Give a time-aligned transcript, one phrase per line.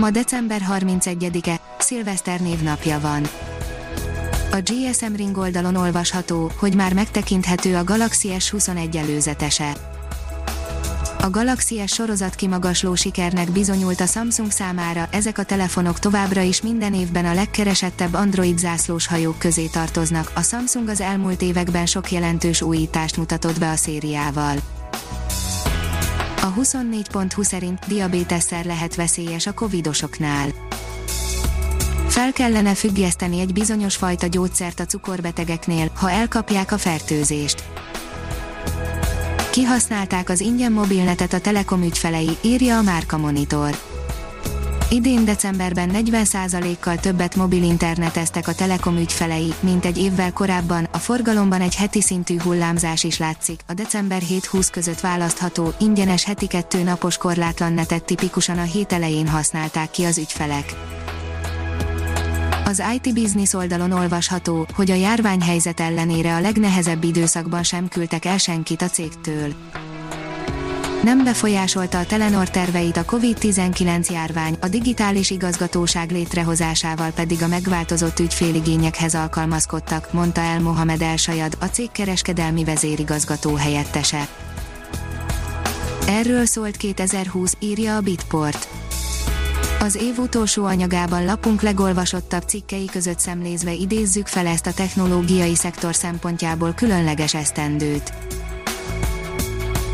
[0.00, 3.22] Ma december 31-e, szilveszter névnapja van.
[4.50, 9.72] A GSM Ring oldalon olvasható, hogy már megtekinthető a Galaxy S21 előzetese.
[11.22, 16.62] A Galaxy S sorozat kimagasló sikernek bizonyult a Samsung számára, ezek a telefonok továbbra is
[16.62, 22.12] minden évben a legkeresettebb Android zászlós hajók közé tartoznak, a Samsung az elmúlt években sok
[22.12, 24.56] jelentős újítást mutatott be a szériával.
[26.42, 30.48] A 24.20 szerint diabétesszer lehet veszélyes a covidosoknál.
[32.06, 37.64] Fel kellene függeszteni egy bizonyos fajta gyógyszert a cukorbetegeknél, ha elkapják a fertőzést.
[39.50, 43.89] Kihasználták az ingyen mobilnetet a Telekom ügyfelei, írja a Márka Monitor.
[44.92, 51.60] Idén decemberben 40%-kal többet mobil interneteztek a Telekom ügyfelei, mint egy évvel korábban, a forgalomban
[51.60, 57.16] egy heti szintű hullámzás is látszik, a december 7-20 között választható, ingyenes heti kettő napos
[57.16, 60.74] korlátlan netet tipikusan a hét elején használták ki az ügyfelek.
[62.64, 68.38] Az IT Business oldalon olvasható, hogy a járványhelyzet ellenére a legnehezebb időszakban sem küldtek el
[68.38, 69.54] senkit a cégtől.
[71.02, 78.18] Nem befolyásolta a Telenor terveit a COVID-19 járvány, a digitális igazgatóság létrehozásával pedig a megváltozott
[78.18, 84.28] ügyféligényekhez alkalmazkodtak, mondta el Mohamed El Sajad, a cég kereskedelmi vezérigazgató helyettese.
[86.06, 88.68] Erről szólt 2020, írja a Bitport.
[89.80, 95.94] Az év utolsó anyagában lapunk legolvasottabb cikkei között szemlézve idézzük fel ezt a technológiai szektor
[95.94, 98.12] szempontjából különleges esztendőt.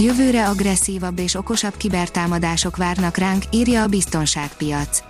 [0.00, 5.02] Jövőre agresszívabb és okosabb kibertámadások várnak ránk, írja a biztonságpiac.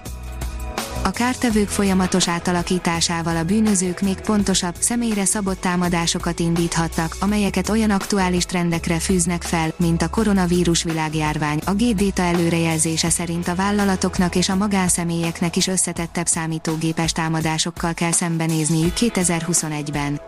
[1.04, 8.44] A kártevők folyamatos átalakításával a bűnözők még pontosabb, személyre szabott támadásokat indíthattak, amelyeket olyan aktuális
[8.44, 11.60] trendekre fűznek fel, mint a koronavírus világjárvány.
[11.65, 18.93] A G-Data előrejelzése szerint a vállalatoknak és a magánszemélyeknek is összetettebb számítógépes támadásokkal kell szembenézniük
[18.97, 20.21] 2021-ben.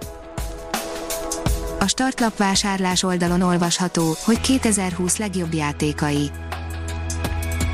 [1.80, 6.30] A startlap vásárlás oldalon olvasható, hogy 2020 legjobb játékai.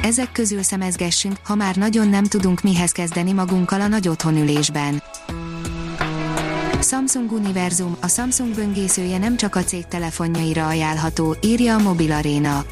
[0.02, 5.02] Ezek közül szemezgessünk, ha már nagyon nem tudunk mihez kezdeni magunkkal a nagy otthonülésben.
[6.80, 12.64] Samsung Univerzum, a Samsung böngészője nem csak a cég telefonjaira ajánlható, írja a Mobil Arena.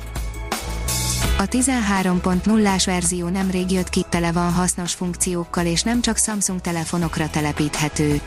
[1.39, 7.31] A 13.0-ás verzió nemrég jött ki, tele van hasznos funkciókkal és nem csak Samsung telefonokra
[7.31, 8.21] telepíthető.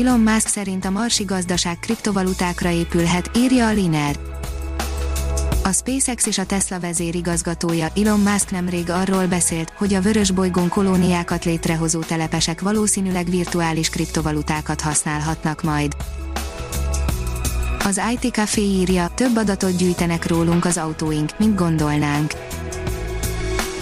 [0.00, 4.16] Elon Musk szerint a marsi gazdaság kriptovalutákra épülhet, írja a Liner.
[5.64, 10.68] A SpaceX és a Tesla vezérigazgatója Elon Musk nemrég arról beszélt, hogy a vörös bolygón
[10.68, 15.96] kolóniákat létrehozó telepesek valószínűleg virtuális kriptovalutákat használhatnak majd.
[17.84, 22.32] Az IT Café írja, több adatot gyűjtenek rólunk az autóink, mint gondolnánk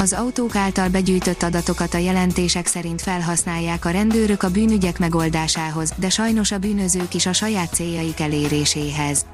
[0.04, 6.08] az autók által begyűjtött adatokat a jelentések szerint felhasználják a rendőrök a bűnügyek megoldásához, de
[6.08, 9.26] sajnos a bűnözők is a saját céljaik eléréséhez.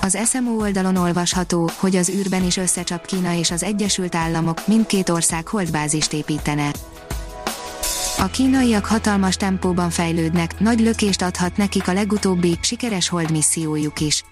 [0.00, 5.08] Az SMO oldalon olvasható, hogy az űrben is összecsap Kína és az Egyesült Államok, mindkét
[5.08, 6.70] ország holdbázist építene.
[8.18, 13.40] A kínaiak hatalmas tempóban fejlődnek, nagy lökést adhat nekik a legutóbbi, sikeres hold
[13.98, 14.24] is.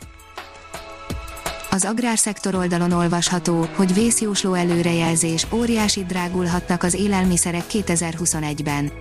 [1.74, 8.92] Az agrárszektor oldalon olvasható, hogy vészjósló előrejelzés, óriási drágulhatnak az élelmiszerek 2021-ben.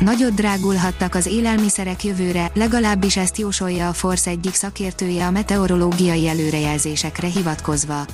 [0.00, 7.26] Nagyot drágulhatnak az élelmiszerek jövőre, legalábbis ezt jósolja a Force egyik szakértője a meteorológiai előrejelzésekre
[7.28, 8.06] hivatkozva.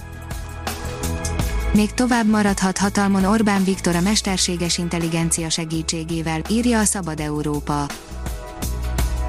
[1.73, 7.87] Még tovább maradhat hatalmon Orbán Viktor a mesterséges intelligencia segítségével, írja a Szabad Európa.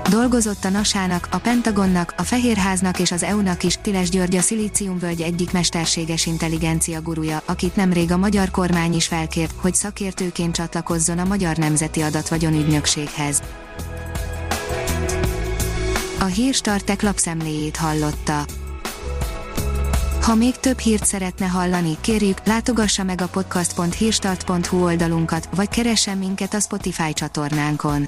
[0.09, 5.21] Dolgozott a NASA-nak, a Pentagonnak, a Fehérháznak és az EU-nak is, Tiles György a Szilíciumvölgy
[5.21, 11.23] egyik mesterséges intelligencia gurúja, akit nemrég a magyar kormány is felkért, hogy szakértőként csatlakozzon a
[11.23, 13.41] Magyar Nemzeti Adatvagyon ügynökséghez.
[16.19, 18.45] A Hírstartek lapszemléjét hallotta.
[20.21, 26.53] Ha még több hírt szeretne hallani, kérjük, látogassa meg a podcast.hírstart.hu oldalunkat, vagy keressen minket
[26.53, 28.07] a Spotify csatornánkon.